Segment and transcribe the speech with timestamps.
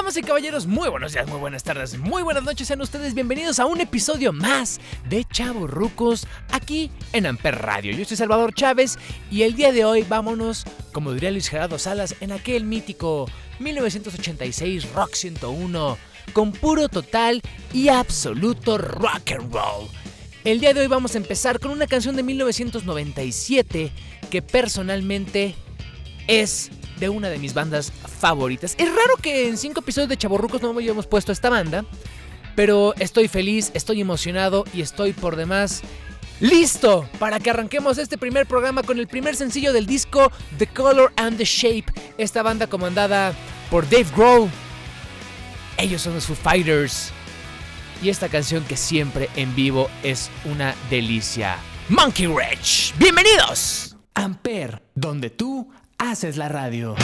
[0.00, 3.60] Damas y caballeros, muy buenos días, muy buenas tardes, muy buenas noches, sean ustedes bienvenidos
[3.60, 4.80] a un episodio más
[5.10, 7.92] de Chavo Rucos aquí en Amper Radio.
[7.92, 8.98] Yo soy Salvador Chávez
[9.30, 10.64] y el día de hoy vámonos,
[10.94, 15.98] como diría Luis Gerardo Salas, en aquel mítico 1986 Rock 101,
[16.32, 17.42] con puro total
[17.74, 19.86] y absoluto rock and roll.
[20.44, 23.92] El día de hoy vamos a empezar con una canción de 1997
[24.30, 25.54] que personalmente
[26.26, 28.74] es de una de mis bandas favoritas.
[28.78, 31.84] Es raro que en cinco episodios de Chaborrucos no hayamos puesto esta banda,
[32.54, 35.82] pero estoy feliz, estoy emocionado y estoy por demás
[36.40, 41.12] listo para que arranquemos este primer programa con el primer sencillo del disco The Color
[41.16, 41.86] and the Shape,
[42.18, 43.34] esta banda comandada
[43.70, 44.50] por Dave Grohl.
[45.76, 47.12] Ellos son los Foo Fighters.
[48.02, 51.58] Y esta canción que siempre en vivo es una delicia.
[51.90, 52.94] Monkey Wrench.
[52.98, 53.96] Bienvenidos.
[54.14, 56.96] Amper, donde tú haces la radio.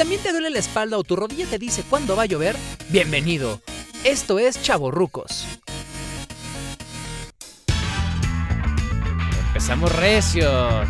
[0.00, 2.56] también te duele la espalda o tu rodilla te dice cuándo va a llover,
[2.88, 3.60] bienvenido.
[4.02, 5.44] Esto es Chaborrucos.
[9.48, 10.88] Empezamos recios.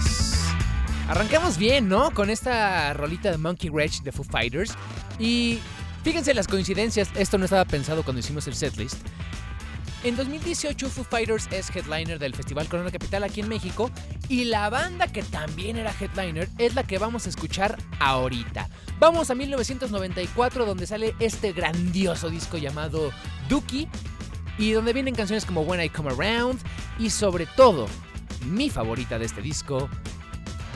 [1.09, 2.13] Arrancamos bien, ¿no?
[2.13, 4.75] Con esta rolita de Monkey Rage de Foo Fighters.
[5.19, 5.59] Y
[6.05, 8.99] fíjense las coincidencias, esto no estaba pensado cuando hicimos el setlist.
[10.03, 13.91] En 2018 Foo Fighters es headliner del Festival Corona Capital aquí en México
[14.31, 18.71] y la banda que también era headliner es la que vamos a escuchar ahorita.
[18.99, 23.13] Vamos a 1994 donde sale este grandioso disco llamado
[23.51, 23.89] Dookie
[24.57, 26.61] y donde vienen canciones como When I Come Around
[26.99, 27.87] y sobre todo
[28.47, 29.91] mi favorita de este disco,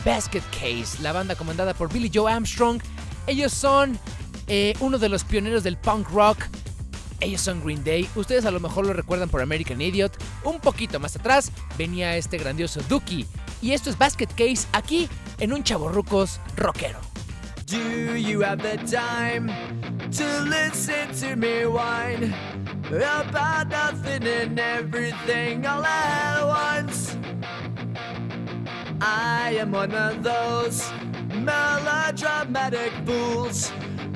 [0.05, 2.79] Basket Case, la banda comandada por Billy Joe Armstrong.
[3.27, 3.99] Ellos son
[4.49, 6.45] eh, uno de los pioneros del punk rock.
[7.25, 8.09] Ellos son Green Day.
[8.15, 10.17] Ustedes a lo mejor lo recuerdan por American Idiot.
[10.45, 13.27] Un poquito más atrás venía este grandioso Dookie.
[13.63, 17.01] Y esto es Basket Case aquí en un chaborrucos rockero.
[17.67, 19.51] Do you have the time
[20.13, 22.35] to listen to me whine
[22.91, 27.17] about nothing and everything all at once?
[29.01, 30.85] I am one of those
[31.35, 33.73] melodramatic fools,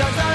[0.00, 0.29] does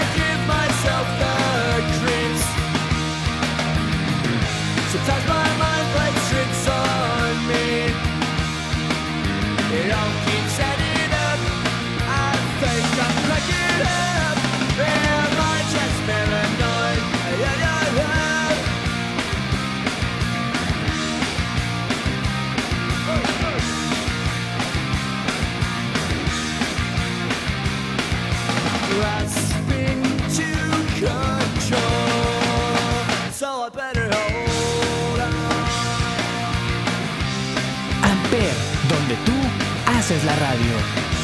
[40.05, 41.14] haces la radio.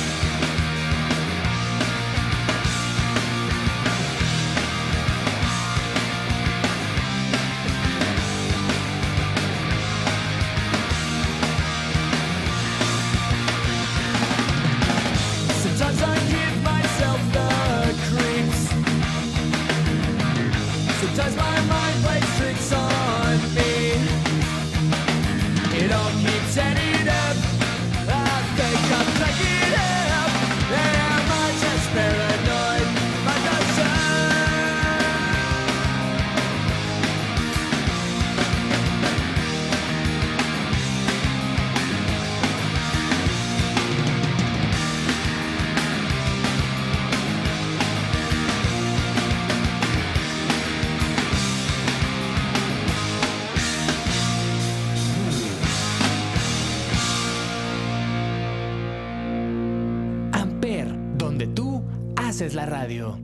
[60.62, 61.84] Ampere, donde tú
[62.18, 63.20] haces la radio.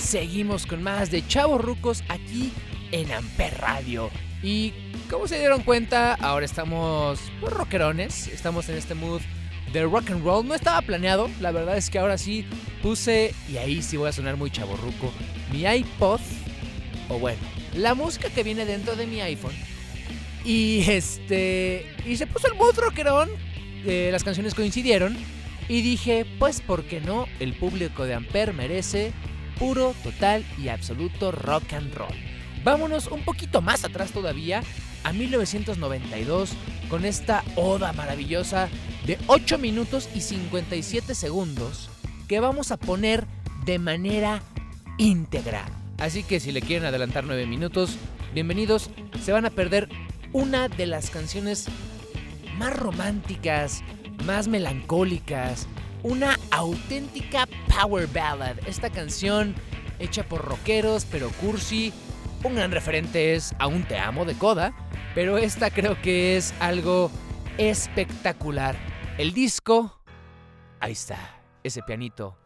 [0.00, 2.50] Seguimos con más de Chavos Rucos aquí
[2.90, 4.08] en Amper Radio.
[4.42, 4.72] Y
[5.10, 9.20] como se dieron cuenta, ahora estamos pues, rockerones, estamos en este mood
[9.74, 10.48] de rock and roll.
[10.48, 12.46] No estaba planeado, la verdad es que ahora sí
[12.82, 15.12] puse, y ahí sí voy a sonar muy chaborruco,
[15.52, 16.22] mi iPod,
[17.10, 17.42] o bueno,
[17.74, 19.54] la música que viene dentro de mi iPhone.
[20.42, 23.28] Y este, y se puso el mood rockerón,
[23.84, 25.16] las canciones coincidieron,
[25.68, 27.26] y dije, pues, ¿por qué no?
[27.40, 29.12] El público de Amper merece
[29.58, 32.14] puro, total y absoluto rock and roll.
[32.64, 34.62] Vámonos un poquito más atrás todavía,
[35.04, 36.50] a 1992,
[36.88, 38.68] con esta oda maravillosa
[39.06, 41.90] de 8 minutos y 57 segundos
[42.26, 43.26] que vamos a poner
[43.66, 44.42] de manera
[44.96, 45.66] íntegra.
[45.98, 47.96] Así que si le quieren adelantar 9 minutos,
[48.32, 48.90] bienvenidos,
[49.22, 49.88] se van a perder
[50.32, 51.66] una de las canciones
[52.58, 53.82] más románticas,
[54.24, 55.66] más melancólicas,
[56.02, 58.56] una auténtica power ballad.
[58.66, 59.54] Esta canción
[59.98, 61.92] hecha por rockeros, pero cursi.
[62.42, 64.74] Un gran referente es Aún te amo de Coda,
[65.14, 67.10] pero esta creo que es algo
[67.56, 68.76] espectacular.
[69.16, 69.98] El disco,
[70.80, 71.40] ahí está.
[71.62, 72.36] ese pianito.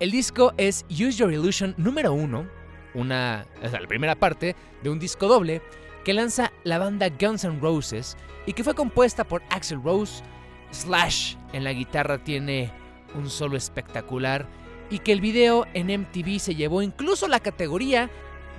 [0.00, 2.48] El disco es Use Your Illusion número uno,
[2.94, 5.62] una, la primera parte de un disco doble
[6.04, 8.16] que lanza la banda Guns N' Roses
[8.46, 10.22] y que fue compuesta por Axel Rose.
[10.70, 12.72] Slash en la guitarra tiene
[13.14, 14.48] un solo espectacular
[14.90, 18.10] y que el video en MTV se llevó incluso la categoría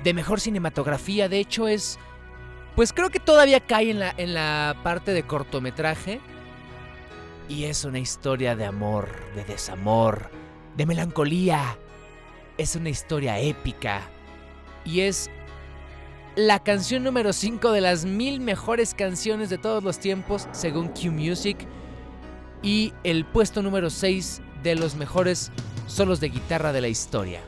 [0.04, 1.30] de mejor cinematografía.
[1.30, 2.00] De hecho es,
[2.76, 6.20] pues creo que todavía cae en la, en la parte de cortometraje.
[7.50, 10.30] Y es una historia de amor, de desamor,
[10.78, 11.78] de melancolía.
[12.58, 14.02] Es una historia épica.
[14.86, 15.30] Y es
[16.36, 21.12] la canción número 5 de las mil mejores canciones de todos los tiempos, según Q
[21.12, 21.58] Music.
[22.62, 25.52] Y el puesto número 6 de los mejores
[25.86, 27.42] solos de guitarra de la historia.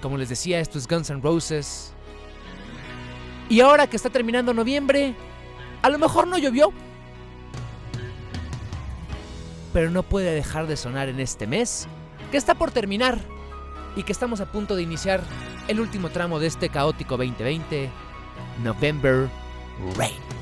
[0.00, 1.92] Como les decía, esto es Guns N' Roses.
[3.48, 5.14] Y ahora que está terminando noviembre,
[5.82, 6.72] a lo mejor no llovió.
[9.72, 11.88] Pero no puede dejar de sonar en este mes,
[12.30, 13.18] que está por terminar
[13.96, 15.22] y que estamos a punto de iniciar
[15.68, 17.90] el último tramo de este caótico 2020,
[18.62, 19.28] November
[19.96, 20.37] Rain.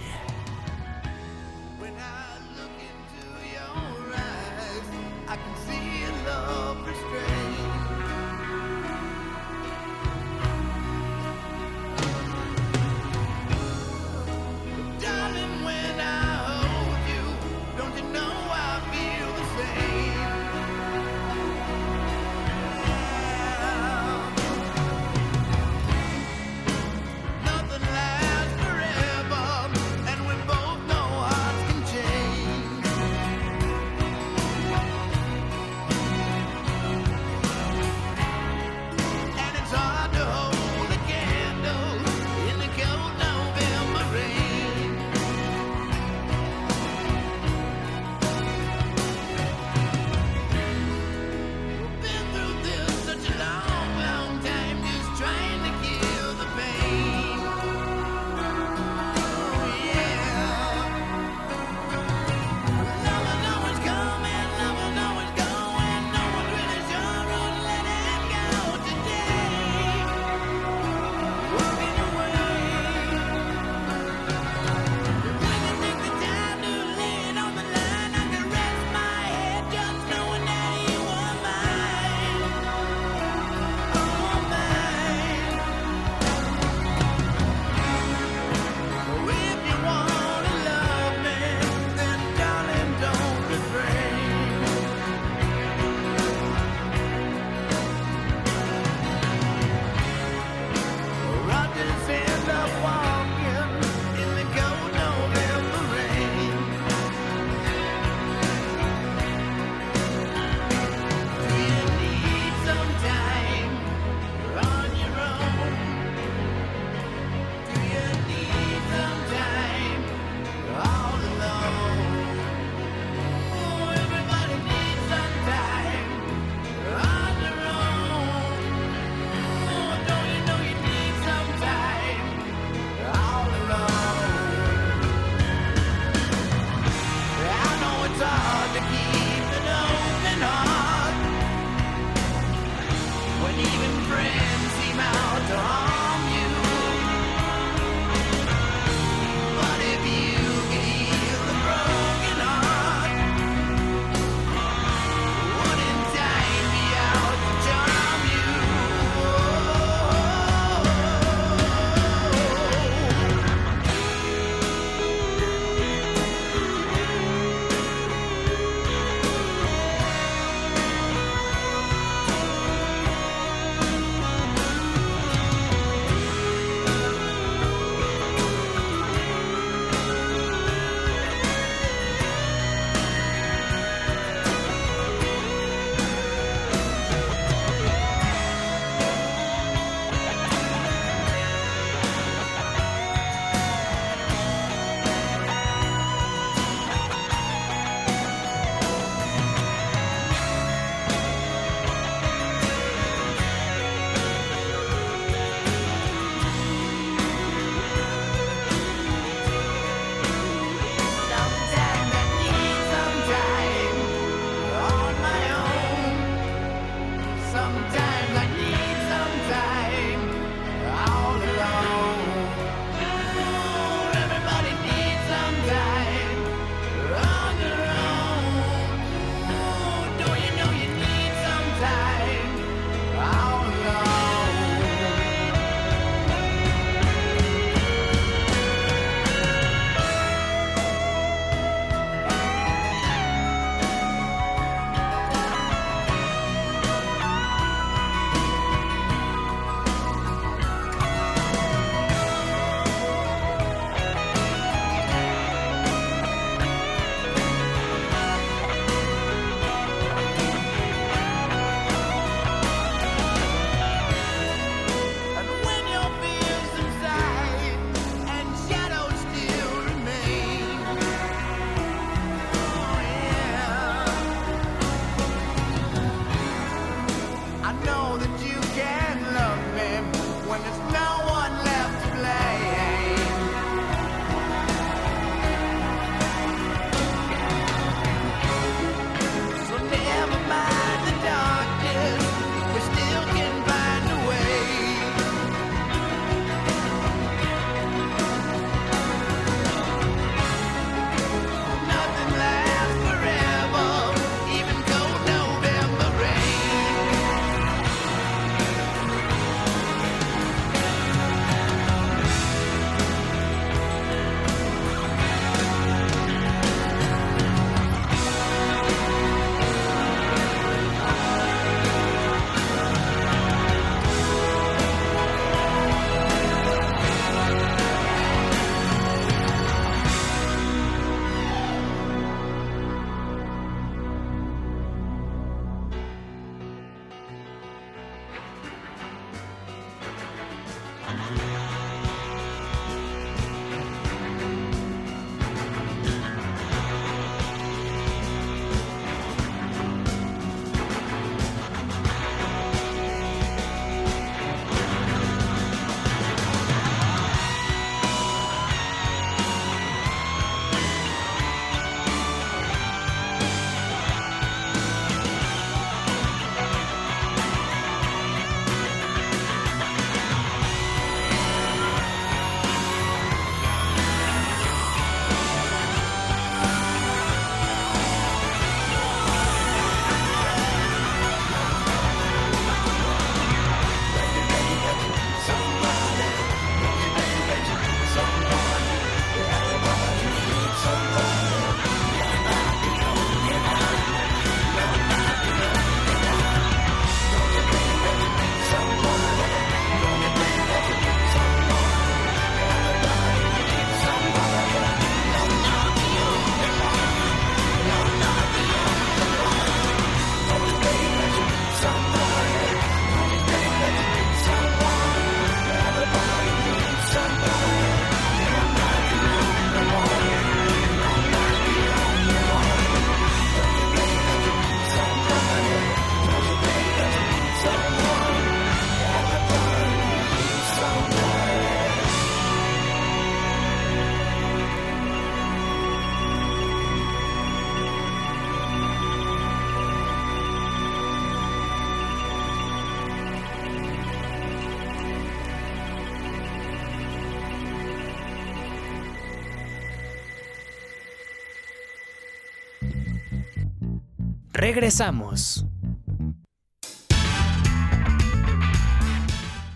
[454.56, 455.66] Regresamos.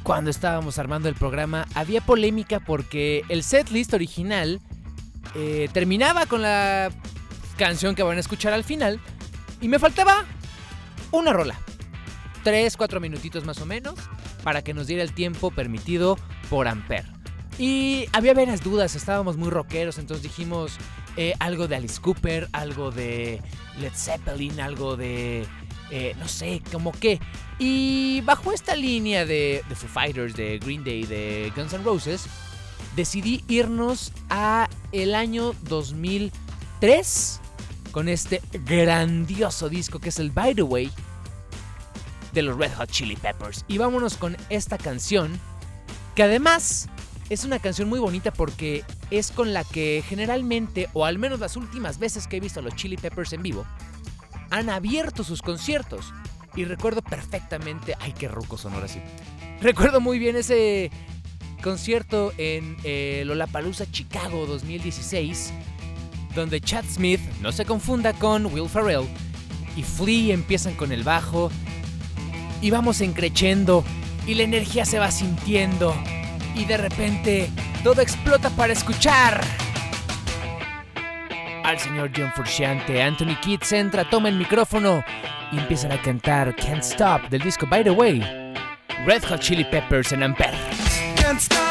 [0.02, 4.58] Cuando estábamos armando el programa había polémica porque el setlist original
[5.34, 6.90] eh, terminaba con la
[7.58, 8.98] canción que van a escuchar al final
[9.60, 10.24] y me faltaba
[11.10, 11.60] una rola.
[12.42, 13.96] Tres, cuatro minutitos más o menos
[14.42, 16.16] para que nos diera el tiempo permitido
[16.48, 17.06] por Ampere.
[17.58, 20.78] Y había veras dudas, estábamos muy rockeros, entonces dijimos
[21.16, 23.40] eh, algo de Alice Cooper, algo de
[23.78, 25.46] Led Zeppelin, algo de...
[25.90, 27.20] eh, no sé, como qué.
[27.58, 32.26] Y bajo esta línea de, de Foo Fighters, de Green Day, de Guns N' Roses,
[32.96, 37.40] decidí irnos a el año 2003
[37.92, 40.90] con este grandioso disco que es el By the Way
[42.32, 43.64] de los Red Hot Chili Peppers.
[43.68, 45.40] Y vámonos con esta canción,
[46.14, 46.88] que además
[47.30, 51.56] es una canción muy bonita porque es con la que generalmente, o al menos las
[51.56, 53.64] últimas veces que he visto a los Chili Peppers en vivo,
[54.50, 56.12] han abierto sus conciertos.
[56.56, 59.00] Y recuerdo perfectamente, ay, qué ruco son ahora sí.
[59.62, 60.90] Recuerdo muy bien ese
[61.62, 65.52] concierto en eh, Lollapalooza Chicago 2016,
[66.34, 69.06] donde Chad Smith, no se confunda con Will Ferrell,
[69.76, 71.52] y Flea empiezan con el bajo,
[72.60, 73.84] y vamos encrechendo,
[74.26, 75.94] y la energía se va sintiendo,
[76.54, 77.50] y de repente
[77.82, 79.40] todo explota para escuchar.
[81.64, 85.04] Al señor John Frusciante, Anthony Kidd entra, toma el micrófono
[85.52, 88.20] y empiezan a cantar Can't Stop del disco By the Way,
[89.06, 90.56] Red Hot Chili Peppers en Ampere.
[91.16, 91.69] Can't stop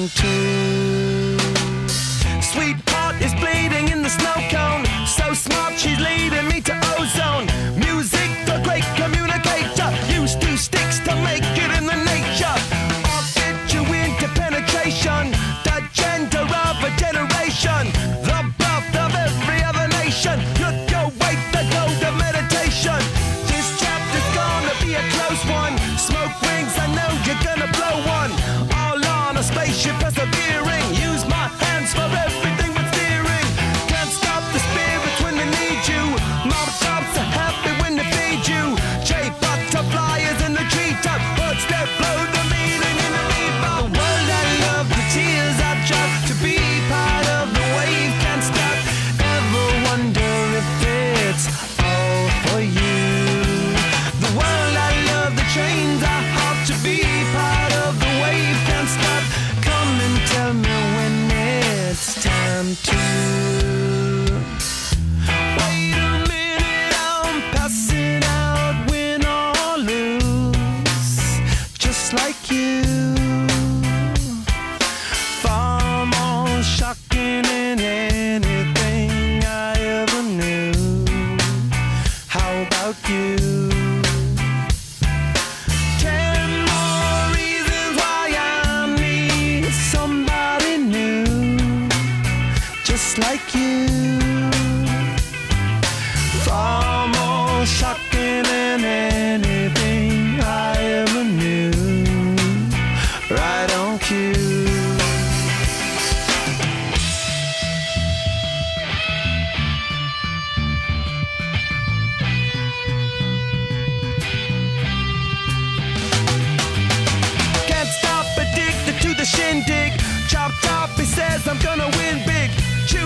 [0.00, 1.90] time to.
[2.42, 3.89] Sweetheart is bleeding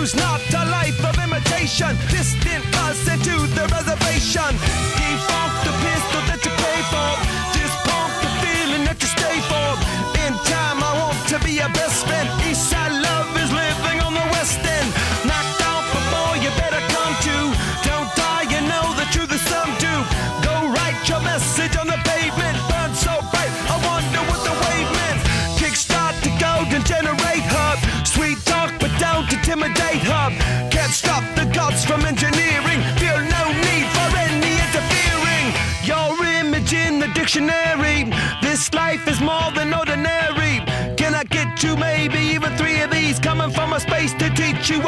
[0.05, 1.97] Choose not a life of imitation.
[2.11, 4.51] Distant cousin to the reservation.
[5.01, 7.34] Defunct the pistol that you pay for.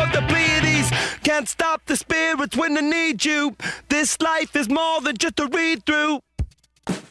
[0.08, 0.90] Of the Pleiades.
[1.24, 3.56] Can't stop the spirits when they need you.
[3.90, 6.22] This life is more than just a read through.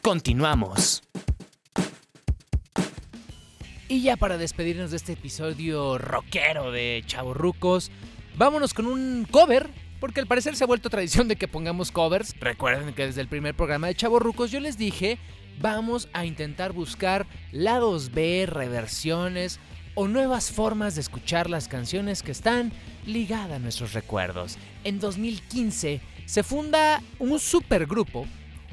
[0.03, 1.03] Continuamos.
[3.89, 7.91] Y ya para despedirnos de este episodio rockero de Chavorrucos,
[8.37, 12.35] vámonos con un cover, porque al parecer se ha vuelto tradición de que pongamos covers.
[12.41, 15.19] Recuerden que desde el primer programa de Chavorrucos yo les dije,
[15.61, 19.61] vamos a intentar buscar lados B, reversiones
[19.97, 22.71] o nuevas formas de escuchar las canciones que están
[23.07, 24.59] ligadas a nuestros recuerdos.
[24.85, 28.27] En 2015 se funda un supergrupo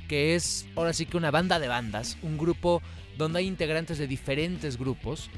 [0.08, 2.82] que es ahora sí que una banda de bandas, un grupo
[3.18, 5.30] donde hay integrantes de diferentes grupos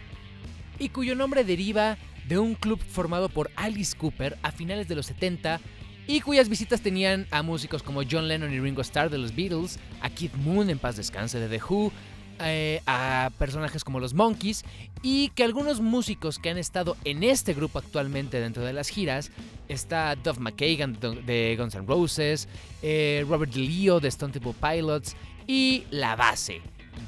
[0.80, 5.06] y cuyo nombre deriva de un club formado por Alice Cooper a finales de los
[5.06, 5.62] 70
[6.08, 9.80] y cuyas visitas tenían a músicos como John Lennon y Ringo Starr de los Beatles,
[10.02, 11.91] a Keith Moon en paz descanse de The Who,
[12.39, 14.63] eh, a personajes como los Monkeys
[15.02, 19.32] y que algunos músicos que han estado en este grupo actualmente dentro de las giras
[19.67, 22.48] está Duff McKagan de Guns N' Roses,
[22.82, 25.15] eh, Robert DeLeo de Stone Temple Pilots
[25.48, 26.62] y la base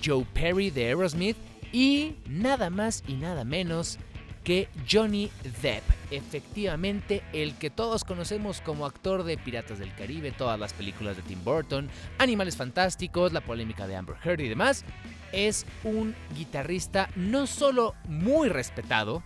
[0.03, 1.37] Joe Perry de Aerosmith
[1.71, 3.99] y nada más y nada menos
[4.47, 5.29] que Johnny
[5.61, 11.17] Depp, efectivamente el que todos conocemos como actor de Piratas del Caribe, todas las películas
[11.17, 14.85] de Tim Burton, Animales Fantásticos, la polémica de Amber Heard y demás,
[15.31, 19.23] es un guitarrista no solo muy respetado,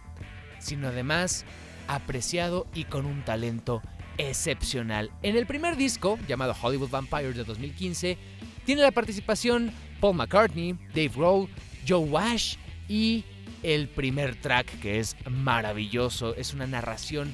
[0.60, 1.46] sino además
[1.88, 3.82] apreciado y con un talento
[4.18, 5.12] excepcional.
[5.24, 8.18] En el primer disco, llamado Hollywood Vampires de 2015,
[8.66, 11.50] tiene la participación Paul McCartney, Dave Grohl,
[11.88, 12.56] Joe Wash
[12.88, 13.26] y
[13.64, 16.36] el primer track que es maravilloso.
[16.36, 17.34] Es una narración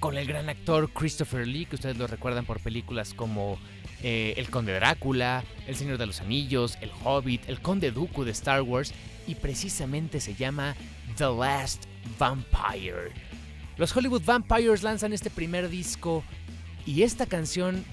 [0.00, 3.58] con el gran actor Christopher Lee, que ustedes lo recuerdan por películas como
[4.02, 8.30] eh, El Conde Drácula, El Señor de los Anillos, El Hobbit, El Conde Dooku de
[8.32, 8.92] Star Wars
[9.26, 10.76] y precisamente se llama
[11.16, 11.84] The Last
[12.18, 13.12] Vampire.
[13.76, 16.24] Los Hollywood Vampires lanzan este primer disco
[16.86, 17.84] y esta canción,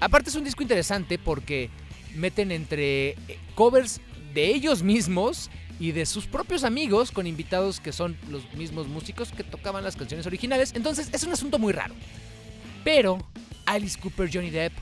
[0.00, 1.70] aparte es un disco interesante porque
[2.14, 3.16] meten entre eh,
[3.54, 4.00] covers
[4.34, 9.32] de ellos mismos y de sus propios amigos con invitados que son los mismos músicos
[9.32, 10.72] que tocaban las canciones originales.
[10.74, 11.94] Entonces es un asunto muy raro.
[12.84, 13.18] Pero
[13.66, 14.72] Alice Cooper, Johnny Depp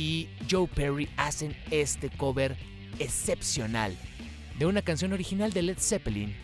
[0.00, 2.56] y Joe Perry hacen este cover
[2.98, 3.94] excepcional
[4.58, 6.34] de una canción original de Led Zeppelin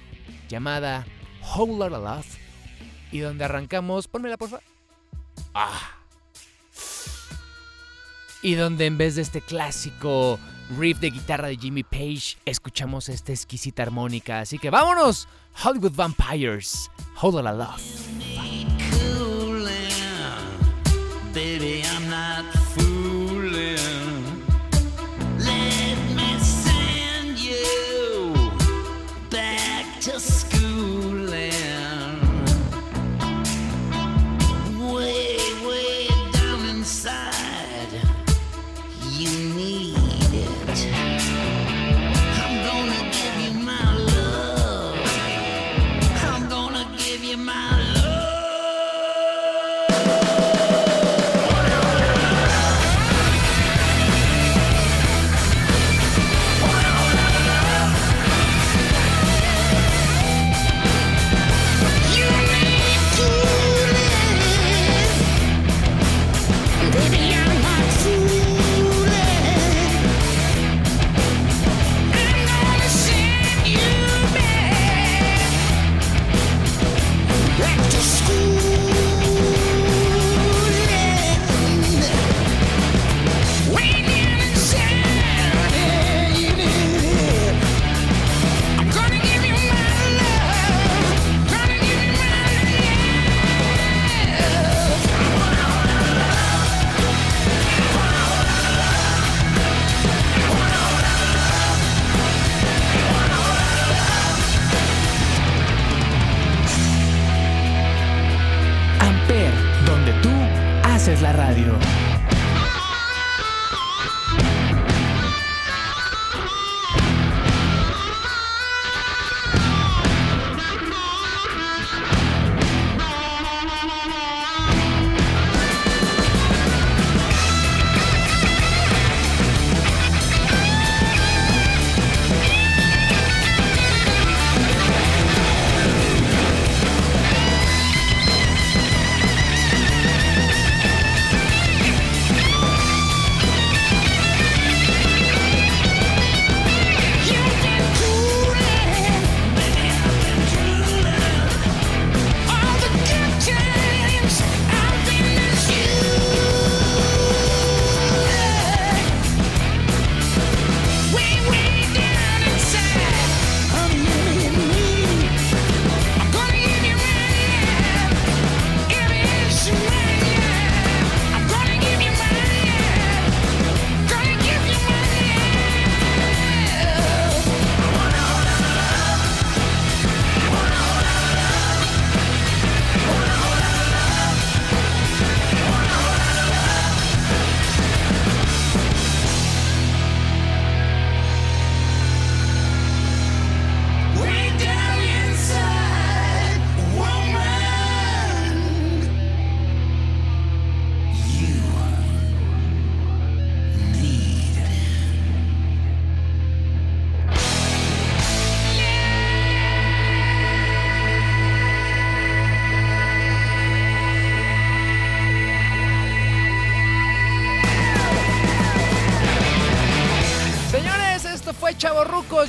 [0.46, 1.06] llamada
[1.54, 2.26] Whole Lotta Love
[3.12, 4.64] y donde arrancamos, ponmela por favor.
[5.54, 5.96] Ah.
[8.42, 10.38] Y donde en vez de este clásico
[10.76, 14.40] riff de guitarra de Jimmy Page, escuchamos esta exquisita armónica.
[14.40, 15.28] Así que vámonos,
[15.64, 16.90] Hollywood Vampires,
[17.22, 18.55] Whole Lotta Love.
[30.06, 30.55] just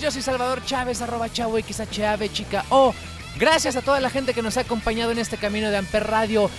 [0.02, 2.64] Yo soy Salvador Chávez, arroba chavo XHAV, chica.
[2.70, 2.94] Oh,
[3.40, 6.52] gracias a toda la gente que nos ha acompañado en este camino de Amper Radio.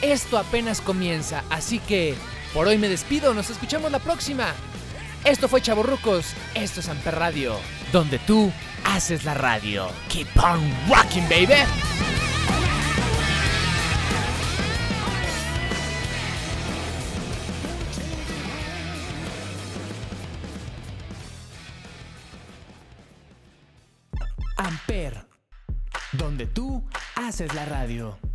[0.00, 2.14] Esto apenas comienza, así que
[2.54, 3.34] por hoy me despido.
[3.34, 4.54] Nos escuchamos la próxima.
[5.24, 6.32] Esto fue Chavo Rucos.
[6.54, 7.54] Esto es Amper Radio,
[7.92, 8.50] donde tú
[8.84, 9.88] haces la radio.
[10.08, 11.97] Keep on rocking, baby.
[27.38, 28.27] Haces la radio.